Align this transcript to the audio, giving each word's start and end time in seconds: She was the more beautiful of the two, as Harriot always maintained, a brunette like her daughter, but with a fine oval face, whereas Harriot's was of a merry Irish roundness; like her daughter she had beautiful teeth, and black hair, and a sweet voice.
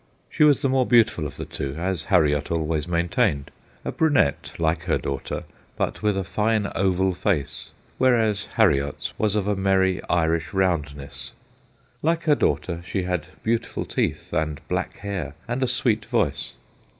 She 0.31 0.43
was 0.43 0.63
the 0.63 0.67
more 0.69 0.87
beautiful 0.87 1.27
of 1.27 1.37
the 1.37 1.45
two, 1.45 1.75
as 1.75 2.05
Harriot 2.05 2.49
always 2.49 2.87
maintained, 2.87 3.51
a 3.85 3.91
brunette 3.91 4.51
like 4.57 4.85
her 4.85 4.97
daughter, 4.97 5.43
but 5.77 6.01
with 6.01 6.17
a 6.17 6.23
fine 6.23 6.65
oval 6.73 7.13
face, 7.13 7.69
whereas 7.99 8.47
Harriot's 8.55 9.13
was 9.19 9.35
of 9.35 9.47
a 9.47 9.55
merry 9.55 10.01
Irish 10.09 10.55
roundness; 10.55 11.33
like 12.01 12.23
her 12.23 12.33
daughter 12.33 12.81
she 12.83 13.03
had 13.03 13.27
beautiful 13.43 13.85
teeth, 13.85 14.33
and 14.33 14.59
black 14.67 14.93
hair, 14.97 15.35
and 15.47 15.61
a 15.61 15.67
sweet 15.67 16.05
voice. 16.05 16.53